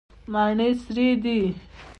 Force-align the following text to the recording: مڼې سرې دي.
مڼې 0.31 0.69
سرې 0.83 1.09
دي. 1.23 1.39